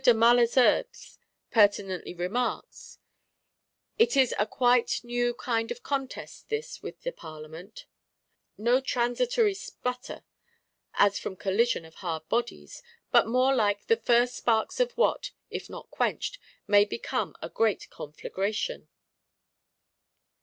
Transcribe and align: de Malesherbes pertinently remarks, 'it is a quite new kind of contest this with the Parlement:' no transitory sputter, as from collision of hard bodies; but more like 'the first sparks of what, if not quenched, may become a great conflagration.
de 0.03 0.15
Malesherbes 0.15 1.19
pertinently 1.51 2.11
remarks, 2.11 2.97
'it 3.99 4.17
is 4.17 4.33
a 4.39 4.47
quite 4.47 4.99
new 5.03 5.31
kind 5.35 5.69
of 5.69 5.83
contest 5.83 6.49
this 6.49 6.81
with 6.81 6.99
the 7.03 7.11
Parlement:' 7.11 7.85
no 8.57 8.81
transitory 8.81 9.53
sputter, 9.53 10.23
as 10.95 11.19
from 11.19 11.35
collision 11.35 11.85
of 11.85 11.93
hard 12.01 12.27
bodies; 12.29 12.81
but 13.11 13.27
more 13.27 13.53
like 13.53 13.85
'the 13.85 13.97
first 13.97 14.35
sparks 14.35 14.79
of 14.79 14.91
what, 14.93 15.29
if 15.51 15.69
not 15.69 15.91
quenched, 15.91 16.39
may 16.65 16.83
become 16.83 17.35
a 17.39 17.47
great 17.47 17.87
conflagration. 17.91 18.87